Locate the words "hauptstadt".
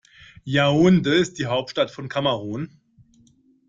1.45-1.91